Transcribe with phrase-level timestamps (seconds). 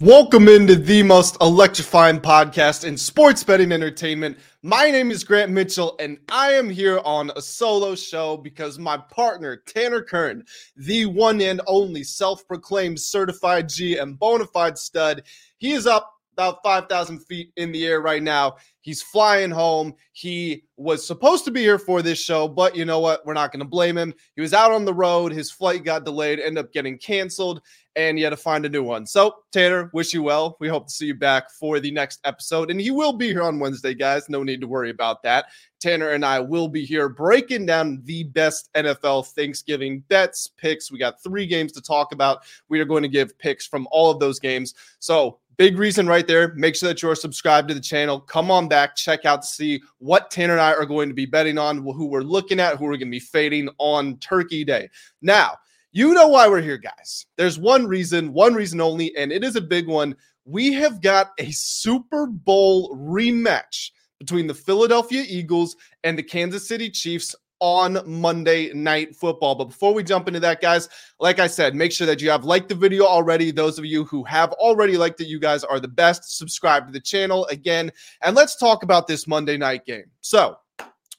[0.00, 4.38] Welcome into the most electrifying podcast in sports betting entertainment.
[4.62, 8.96] My name is Grant Mitchell, and I am here on a solo show because my
[8.96, 10.44] partner, Tanner Kern,
[10.76, 15.24] the one and only self proclaimed certified G and bona fide stud,
[15.56, 18.56] he is up about 5,000 feet in the air right now.
[18.80, 19.92] He's flying home.
[20.12, 23.26] He was supposed to be here for this show, but you know what?
[23.26, 24.14] We're not going to blame him.
[24.36, 25.32] He was out on the road.
[25.32, 27.60] His flight got delayed, ended up getting canceled,
[27.96, 29.04] and he had to find a new one.
[29.04, 30.56] So, Tanner, wish you well.
[30.60, 32.70] We hope to see you back for the next episode.
[32.70, 34.28] And he will be here on Wednesday, guys.
[34.28, 35.46] No need to worry about that.
[35.80, 40.92] Tanner and I will be here breaking down the best NFL Thanksgiving bets, picks.
[40.92, 42.42] We got three games to talk about.
[42.68, 44.74] We are going to give picks from all of those games.
[45.00, 46.54] So, Big reason right there.
[46.54, 48.20] Make sure that you're subscribed to the channel.
[48.20, 51.26] Come on back, check out to see what Tanner and I are going to be
[51.26, 54.88] betting on, who we're looking at, who we're going to be fading on Turkey Day.
[55.20, 55.56] Now,
[55.90, 57.26] you know why we're here, guys.
[57.36, 60.14] There's one reason, one reason only, and it is a big one.
[60.44, 66.88] We have got a Super Bowl rematch between the Philadelphia Eagles and the Kansas City
[66.88, 69.54] Chiefs on Monday Night Football.
[69.54, 70.88] But before we jump into that, guys,
[71.20, 73.50] like I said, make sure that you have liked the video already.
[73.50, 76.36] Those of you who have already liked it, you guys are the best.
[76.36, 77.90] Subscribe to the channel again.
[78.22, 80.10] And let's talk about this Monday night game.
[80.20, 80.58] So,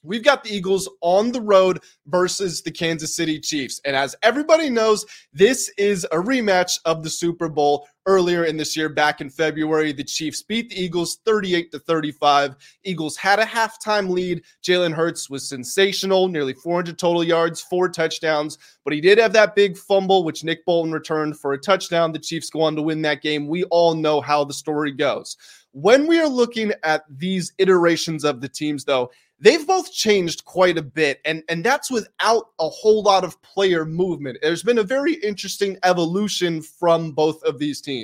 [0.02, 3.80] We've got the Eagles on the road versus the Kansas City Chiefs.
[3.84, 8.76] And as everybody knows, this is a rematch of the Super Bowl earlier in this
[8.76, 9.92] year back in February.
[9.92, 12.56] The Chiefs beat the Eagles 38 to 35.
[12.82, 14.42] Eagles had a halftime lead.
[14.64, 19.54] Jalen Hurts was sensational, nearly 400 total yards, four touchdowns, but he did have that
[19.54, 22.12] big fumble which Nick Bolton returned for a touchdown.
[22.12, 23.46] The Chiefs go on to win that game.
[23.46, 25.36] We all know how the story goes.
[25.72, 30.76] When we are looking at these iterations of the teams though, they've both changed quite
[30.76, 34.82] a bit and and that's without a whole lot of player movement there's been a
[34.82, 37.99] very interesting evolution from both of these teams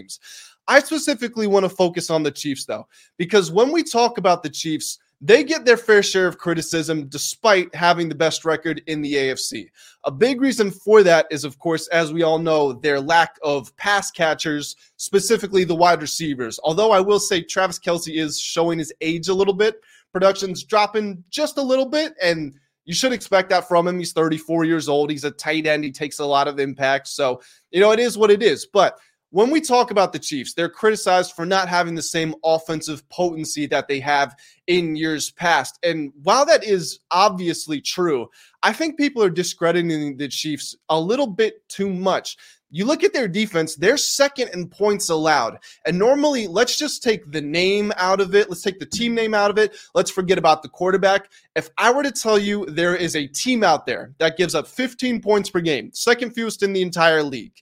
[0.69, 4.50] i specifically want to focus on the chiefs though because when we talk about the
[4.50, 9.14] chiefs they get their fair share of criticism despite having the best record in the
[9.14, 9.68] AFC.
[10.05, 13.74] A big reason for that is, of course, as we all know, their lack of
[13.77, 16.61] pass catchers, specifically the wide receivers.
[16.64, 19.80] Although I will say Travis Kelce is showing his age a little bit,
[20.12, 22.55] production's dropping just a little bit, and
[22.85, 23.98] you should expect that from him.
[23.98, 25.11] He's 34 years old.
[25.11, 25.83] He's a tight end.
[25.83, 27.08] He takes a lot of impact.
[27.08, 27.40] So,
[27.70, 28.67] you know, it is what it is.
[28.67, 28.98] But
[29.36, 33.67] when we talk about the Chiefs, they're criticized for not having the same offensive potency
[33.67, 34.35] that they have
[34.67, 35.79] in years past.
[35.83, 38.30] And while that is obviously true,
[38.63, 42.39] I think people are discrediting the Chiefs a little bit too much.
[42.70, 45.58] You look at their defense, they're second in points allowed.
[45.85, 48.48] And normally, let's just take the name out of it.
[48.48, 49.77] Let's take the team name out of it.
[49.95, 51.30] Let's forget about the quarterback.
[51.55, 54.67] If I were to tell you there is a team out there that gives up
[54.67, 57.53] 15 points per game, second fewest in the entire league,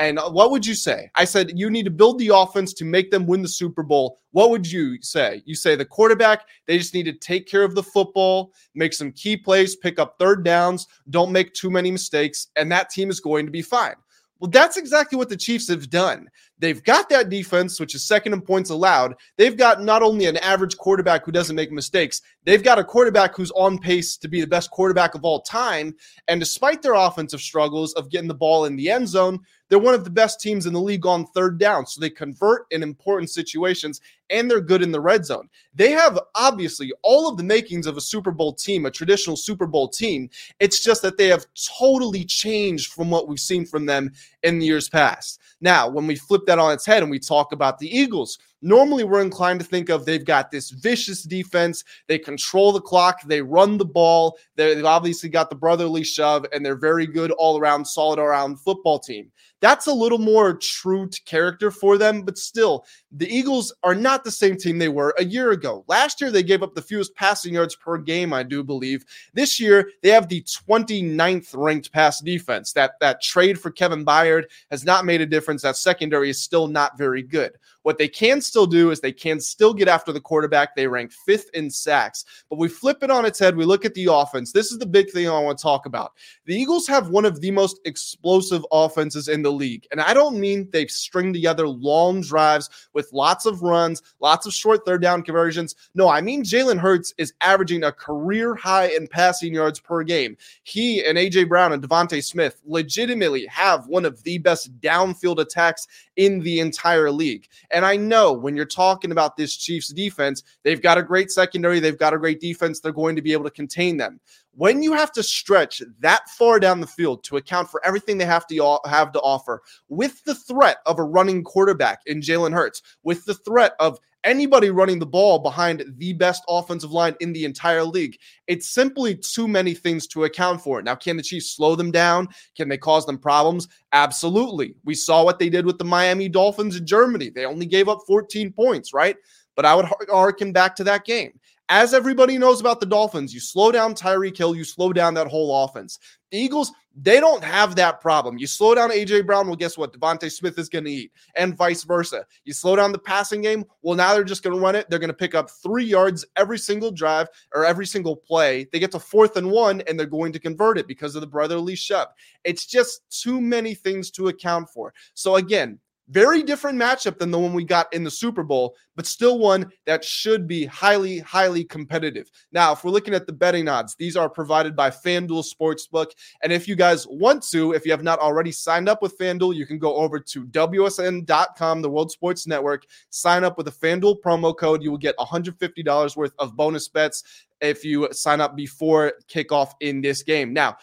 [0.00, 1.10] and what would you say?
[1.14, 4.18] I said you need to build the offense to make them win the Super Bowl.
[4.30, 5.42] What would you say?
[5.44, 9.12] You say the quarterback, they just need to take care of the football, make some
[9.12, 13.20] key plays, pick up third downs, don't make too many mistakes, and that team is
[13.20, 13.94] going to be fine.
[14.40, 16.26] Well, that's exactly what the Chiefs have done.
[16.58, 19.16] They've got that defense, which is second in points allowed.
[19.36, 23.36] They've got not only an average quarterback who doesn't make mistakes, they've got a quarterback
[23.36, 25.94] who's on pace to be the best quarterback of all time.
[26.28, 29.40] And despite their offensive struggles of getting the ball in the end zone,
[29.70, 31.86] they're one of the best teams in the league on third down.
[31.86, 35.48] So they convert in important situations and they're good in the red zone.
[35.74, 39.66] They have obviously all of the makings of a Super Bowl team, a traditional Super
[39.66, 40.28] Bowl team.
[40.58, 41.46] It's just that they have
[41.78, 45.40] totally changed from what we've seen from them in the years past.
[45.60, 49.04] Now, when we flip that on its head and we talk about the Eagles, normally
[49.04, 51.84] we're inclined to think of they've got this vicious defense.
[52.06, 54.38] They control the clock, they run the ball.
[54.56, 58.98] They've obviously got the brotherly shove, and they're very good all around, solid around football
[58.98, 59.30] team.
[59.60, 64.24] That's a little more true to character for them, but still, the Eagles are not
[64.24, 65.84] the same team they were a year ago.
[65.86, 69.04] Last year, they gave up the fewest passing yards per game, I do believe.
[69.34, 72.72] This year, they have the 29th ranked pass defense.
[72.72, 75.62] That, that trade for Kevin Byard has not made a difference.
[75.62, 77.52] That secondary is still not very good.
[77.82, 80.74] What they can still do is they can still get after the quarterback.
[80.74, 82.24] They rank fifth in sacks.
[82.48, 83.56] But we flip it on its head.
[83.56, 84.52] We look at the offense.
[84.52, 86.12] This is the big thing I want to talk about.
[86.44, 89.86] The Eagles have one of the most explosive offenses in the league.
[89.90, 94.52] And I don't mean they string together long drives with lots of runs, lots of
[94.52, 95.74] short third down conversions.
[95.94, 100.36] No, I mean Jalen Hurts is averaging a career high in passing yards per game.
[100.62, 105.86] He and AJ Brown and DeVonta Smith legitimately have one of the best downfield attacks
[106.16, 107.48] in the entire league.
[107.72, 111.80] And I know when you're talking about this Chiefs defense, they've got a great secondary,
[111.80, 114.20] they've got a great defense, they're going to be able to contain them.
[114.52, 118.24] when you have to stretch that far down the field to account for everything they
[118.24, 122.82] have to have to offer, with the threat of a running quarterback in Jalen Hurts,
[123.02, 127.44] with the threat of anybody running the ball behind the best offensive line in the
[127.44, 128.18] entire league.
[128.46, 130.82] It's simply too many things to account for.
[130.82, 132.28] Now, can the Chiefs slow them down?
[132.56, 133.68] Can they cause them problems?
[133.92, 134.74] Absolutely.
[134.84, 137.30] We saw what they did with the Miami Dolphins in Germany.
[137.30, 139.16] They only gave up 14 points, right?
[139.56, 141.32] But I would harken back to that game
[141.70, 145.28] as everybody knows about the Dolphins, you slow down Tyreek Hill, you slow down that
[145.28, 146.00] whole offense.
[146.32, 148.38] The Eagles, they don't have that problem.
[148.38, 149.92] You slow down AJ Brown, well, guess what?
[149.92, 152.26] DeVonta Smith is going to eat, and vice versa.
[152.44, 154.90] You slow down the passing game, well, now they're just going to run it.
[154.90, 158.66] They're going to pick up three yards every single drive or every single play.
[158.72, 161.28] They get to fourth and one, and they're going to convert it because of the
[161.28, 162.08] brotherly shove.
[162.42, 164.92] It's just too many things to account for.
[165.14, 165.78] So again,
[166.10, 169.70] very different matchup than the one we got in the Super Bowl, but still one
[169.86, 172.30] that should be highly, highly competitive.
[172.52, 176.10] Now, if we're looking at the betting odds, these are provided by FanDuel Sportsbook.
[176.42, 179.54] And if you guys want to, if you have not already signed up with FanDuel,
[179.54, 184.20] you can go over to WSN.com, the World Sports Network, sign up with a FanDuel
[184.20, 184.82] promo code.
[184.82, 187.22] You will get $150 worth of bonus bets
[187.60, 190.52] if you sign up before kickoff in this game.
[190.52, 190.76] Now,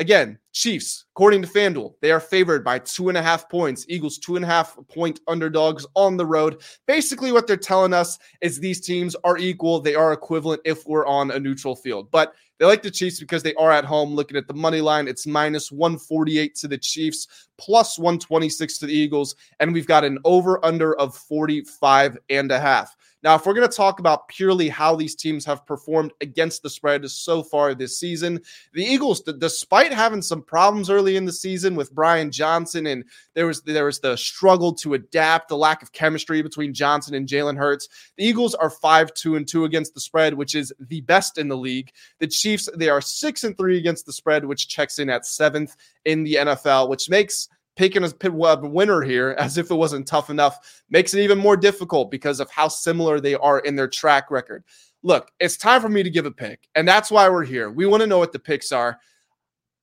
[0.00, 3.84] Again, Chiefs, according to FanDuel, they are favored by two and a half points.
[3.86, 6.62] Eagles, two and a half point underdogs on the road.
[6.86, 9.78] Basically, what they're telling us is these teams are equal.
[9.78, 12.10] They are equivalent if we're on a neutral field.
[12.10, 14.14] But they like the Chiefs because they are at home.
[14.14, 18.94] Looking at the money line, it's minus 148 to the Chiefs, plus 126 to the
[18.94, 19.36] Eagles.
[19.60, 22.96] And we've got an over under of 45 and a half.
[23.22, 26.70] Now, if we're going to talk about purely how these teams have performed against the
[26.70, 28.40] spread so far this season,
[28.72, 33.46] the Eagles, despite having some problems early in the season with Brian Johnson, and there
[33.46, 37.58] was there was the struggle to adapt, the lack of chemistry between Johnson and Jalen
[37.58, 41.36] Hurts, the Eagles are five two and two against the spread, which is the best
[41.36, 41.92] in the league.
[42.20, 45.76] The Chiefs they are six and three against the spread, which checks in at seventh
[46.06, 47.48] in the NFL, which makes
[47.80, 51.56] picking a uh, winner here as if it wasn't tough enough makes it even more
[51.56, 54.62] difficult because of how similar they are in their track record.
[55.02, 57.70] Look, it's time for me to give a pick, and that's why we're here.
[57.70, 59.00] We want to know what the picks are.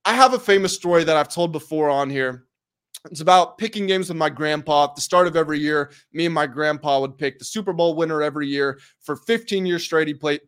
[0.04, 2.46] I have a famous story that I've told before on here
[3.10, 4.84] it's about picking games with my grandpa.
[4.84, 7.94] At the start of every year, me and my grandpa would pick the Super Bowl
[7.94, 8.80] winner every year.
[9.00, 10.40] For 15 years straight, he played.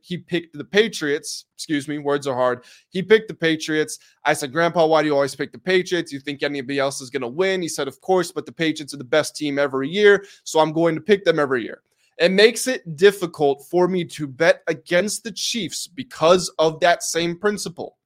[0.00, 1.44] He picked the Patriots.
[1.54, 2.64] Excuse me, words are hard.
[2.88, 3.98] He picked the Patriots.
[4.24, 6.12] I said, Grandpa, why do you always pick the Patriots?
[6.12, 7.60] You think anybody else is going to win?
[7.62, 10.72] He said, Of course, but the Patriots are the best team every year, so I'm
[10.72, 11.82] going to pick them every year.
[12.18, 17.38] It makes it difficult for me to bet against the Chiefs because of that same
[17.38, 17.96] principle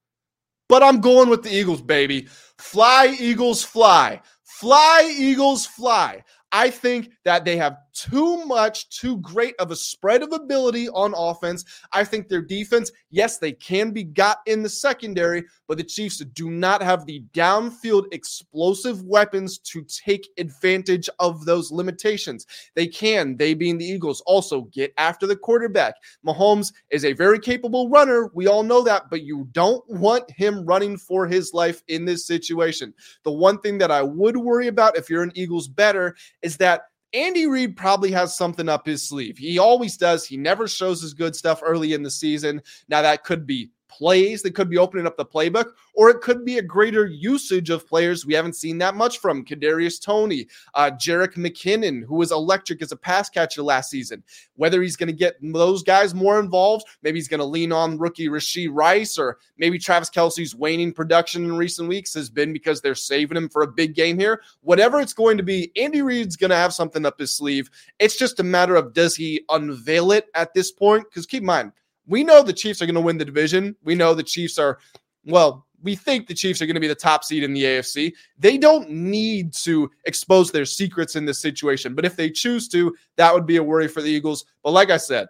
[0.73, 2.25] but I'm going with the Eagles, baby.
[2.57, 4.19] Fly, Eagles, fly.
[4.41, 6.23] Fly, Eagles, fly.
[6.51, 11.13] I think that they have too much, too great of a spread of ability on
[11.15, 11.65] offense.
[11.91, 16.17] I think their defense, yes, they can be got in the secondary, but the Chiefs
[16.17, 22.45] do not have the downfield explosive weapons to take advantage of those limitations.
[22.75, 25.95] They can, they being the Eagles, also get after the quarterback.
[26.25, 28.29] Mahomes is a very capable runner.
[28.33, 32.25] We all know that, but you don't want him running for his life in this
[32.25, 32.93] situation.
[33.23, 36.83] The one thing that I would worry about if you're an Eagles bettor is that
[37.13, 39.37] Andy Reid probably has something up his sleeve.
[39.37, 40.25] He always does.
[40.25, 42.61] He never shows his good stuff early in the season.
[42.89, 46.43] Now, that could be plays that could be opening up the playbook, or it could
[46.43, 49.45] be a greater usage of players we haven't seen that much from.
[49.45, 54.23] Kadarius Toney, uh, Jerick McKinnon, who was electric as a pass catcher last season.
[54.55, 57.97] Whether he's going to get those guys more involved, maybe he's going to lean on
[57.97, 62.81] rookie Rashee Rice, or maybe Travis Kelce's waning production in recent weeks has been because
[62.81, 64.41] they're saving him for a big game here.
[64.61, 67.69] Whatever it's going to be, Andy Reid's going to have something up his sleeve.
[67.99, 71.05] It's just a matter of does he unveil it at this point?
[71.09, 71.71] Because keep in mind,
[72.07, 73.75] we know the Chiefs are going to win the division.
[73.83, 74.79] We know the Chiefs are,
[75.25, 78.13] well, we think the Chiefs are going to be the top seed in the AFC.
[78.37, 81.93] They don't need to expose their secrets in this situation.
[81.93, 84.45] But if they choose to, that would be a worry for the Eagles.
[84.63, 85.27] But like I said,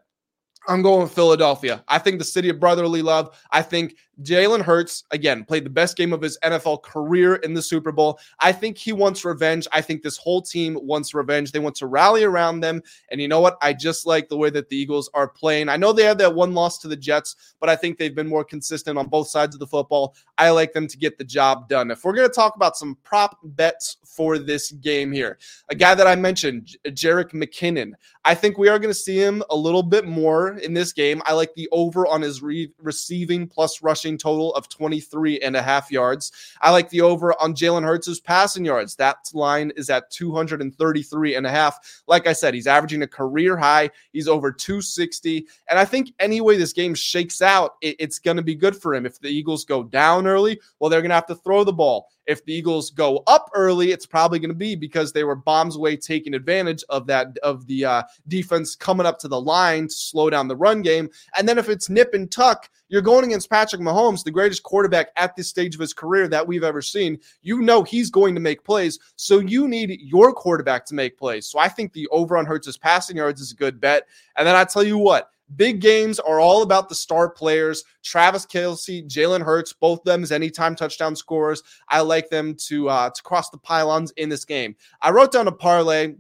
[0.67, 1.83] I'm going with Philadelphia.
[1.87, 3.37] I think the city of brotherly love.
[3.51, 7.62] I think Jalen Hurts, again, played the best game of his NFL career in the
[7.62, 8.20] Super Bowl.
[8.39, 9.67] I think he wants revenge.
[9.72, 11.51] I think this whole team wants revenge.
[11.51, 12.82] They want to rally around them.
[13.10, 13.58] And you know what?
[13.62, 15.70] I just like the way that the Eagles are playing.
[15.70, 18.27] I know they had that one loss to the Jets, but I think they've been
[18.27, 20.15] more consistent on both sides of the football.
[20.38, 21.89] I like them to get the job done.
[21.89, 25.39] If we're going to talk about some prop bets for this game here,
[25.70, 27.93] a guy that I mentioned, Jerick McKinnon,
[28.25, 31.22] I think we are going to see him a little bit more in this game.
[31.25, 35.55] I like the over on his re- receiving plus rush rushing total of 23 and
[35.55, 36.31] a half yards.
[36.62, 38.95] I like the over on Jalen Hurts' passing yards.
[38.95, 42.03] That line is at 233 and a half.
[42.07, 43.89] Like I said, he's averaging a career high.
[44.12, 45.48] He's over 260.
[45.69, 48.75] And I think any way this game shakes out, it, it's going to be good
[48.75, 49.05] for him.
[49.05, 52.10] If the Eagles go down early, well, they're going to have to throw the ball.
[52.25, 55.75] If the Eagles go up early, it's probably going to be because they were bombs
[55.75, 59.93] away taking advantage of that of the uh, defense coming up to the line to
[59.93, 61.09] slow down the run game.
[61.37, 65.07] And then if it's nip and tuck, you're going against Patrick Mahomes, the greatest quarterback
[65.17, 67.19] at this stage of his career that we've ever seen.
[67.41, 71.47] You know he's going to make plays, so you need your quarterback to make plays.
[71.47, 74.07] So I think the over on Hurts' passing yards is a good bet.
[74.37, 77.83] And then I tell you what, Big games are all about the star players.
[78.03, 81.63] Travis Kelce, Jalen Hurts, both of them as anytime touchdown scorers.
[81.89, 84.75] I like them to uh, to cross the pylons in this game.
[85.01, 86.15] I wrote down a parlay,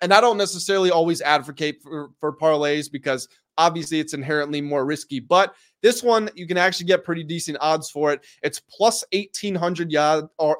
[0.00, 5.20] and I don't necessarily always advocate for, for parlays because obviously it's inherently more risky.
[5.20, 8.24] But this one you can actually get pretty decent odds for it.
[8.42, 10.58] It's plus eighteen hundred yard or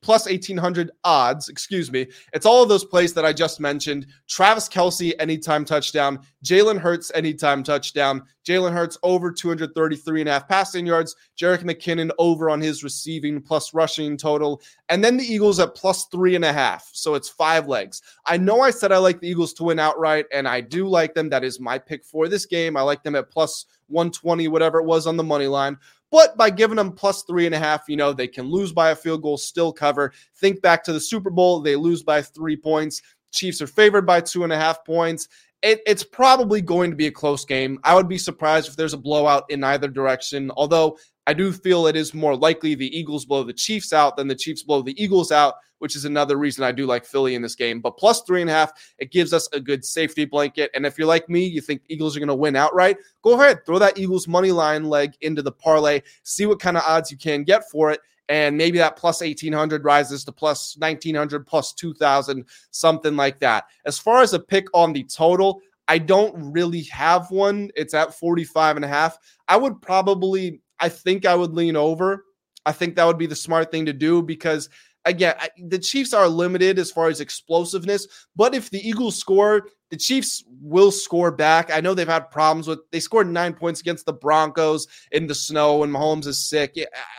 [0.00, 2.06] plus 1800 odds, excuse me.
[2.32, 4.06] It's all of those plays that I just mentioned.
[4.28, 6.20] Travis Kelce, anytime touchdown.
[6.44, 8.22] Jalen Hurts, anytime touchdown.
[8.46, 11.14] Jalen Hurts over 233 and a half passing yards.
[11.36, 14.62] Jerick McKinnon over on his receiving plus rushing total.
[14.88, 16.88] And then the Eagles at plus three and a half.
[16.92, 18.00] So it's five legs.
[18.24, 21.14] I know I said I like the Eagles to win outright, and I do like
[21.14, 21.28] them.
[21.28, 22.76] That is my pick for this game.
[22.76, 25.76] I like them at plus 120, whatever it was on the money line.
[26.10, 28.90] But by giving them plus three and a half, you know, they can lose by
[28.90, 30.12] a field goal, still cover.
[30.36, 33.02] Think back to the Super Bowl, they lose by three points.
[33.32, 35.28] Chiefs are favored by two and a half points.
[35.60, 37.78] It, it's probably going to be a close game.
[37.82, 40.96] I would be surprised if there's a blowout in either direction, although
[41.28, 44.34] I do feel it is more likely the Eagles blow the Chiefs out than the
[44.34, 47.54] Chiefs blow the Eagles out, which is another reason I do like Philly in this
[47.54, 47.82] game.
[47.82, 50.70] But plus three and a half, it gives us a good safety blanket.
[50.72, 53.66] And if you're like me, you think Eagles are going to win outright, go ahead,
[53.66, 57.18] throw that Eagles money line leg into the parlay, see what kind of odds you
[57.18, 58.00] can get for it.
[58.30, 63.64] And maybe that plus 1800 rises to plus 1900, plus 2000, something like that.
[63.84, 67.70] As far as a pick on the total, I don't really have one.
[67.76, 69.18] It's at 45 and a half.
[69.46, 72.24] I would probably I think I would lean over.
[72.66, 74.68] I think that would be the smart thing to do because
[75.04, 75.34] again,
[75.68, 80.44] the Chiefs are limited as far as explosiveness, but if the Eagles score, the Chiefs
[80.60, 81.70] will score back.
[81.72, 85.34] I know they've had problems with they scored 9 points against the Broncos in the
[85.34, 86.76] snow and Mahomes is sick.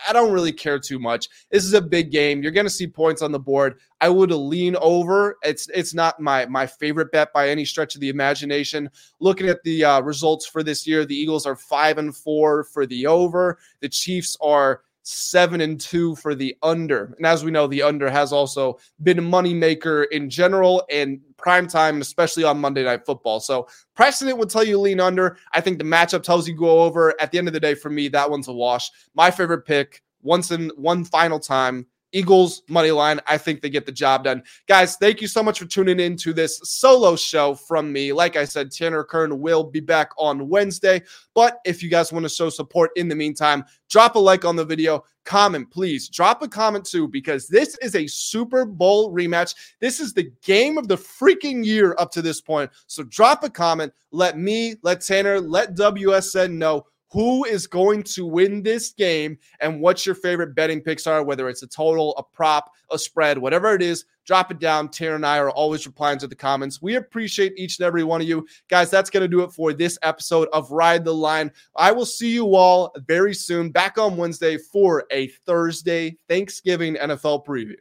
[0.07, 1.29] I don't really care too much.
[1.51, 2.43] This is a big game.
[2.43, 3.79] You're going to see points on the board.
[4.01, 5.37] I would lean over.
[5.41, 8.89] It's it's not my my favorite bet by any stretch of the imagination.
[9.19, 12.85] Looking at the uh, results for this year, the Eagles are 5 and 4 for
[12.85, 13.57] the over.
[13.81, 17.15] The Chiefs are seven and two for the under.
[17.17, 21.67] And as we know, the under has also been a moneymaker in general and prime
[21.67, 23.39] time, especially on Monday Night Football.
[23.39, 25.37] So precedent would tell you lean under.
[25.53, 27.19] I think the matchup tells you go over.
[27.19, 28.91] At the end of the day, for me, that one's a wash.
[29.15, 33.19] My favorite pick, once in one final time, Eagles money line.
[33.27, 34.43] I think they get the job done.
[34.67, 38.13] Guys, thank you so much for tuning in to this solo show from me.
[38.13, 41.01] Like I said, Tanner Kern will be back on Wednesday.
[41.35, 44.55] But if you guys want to show support in the meantime, drop a like on
[44.55, 46.09] the video, comment, please.
[46.09, 49.55] Drop a comment too, because this is a Super Bowl rematch.
[49.79, 52.71] This is the game of the freaking year up to this point.
[52.87, 53.93] So drop a comment.
[54.11, 59.81] Let me, let Tanner, let WSN know who is going to win this game and
[59.81, 63.73] what your favorite betting picks are, whether it's a total, a prop, a spread, whatever
[63.73, 64.05] it is.
[64.25, 64.89] Drop it down.
[64.89, 66.83] Tanner and I are always replying to the comments.
[66.83, 68.47] We appreciate each and every one of you.
[68.69, 71.51] Guys, that's going to do it for this episode of Ride the Line.
[71.75, 77.43] I will see you all very soon back on Wednesday for a Thursday Thanksgiving NFL
[77.43, 77.75] preview.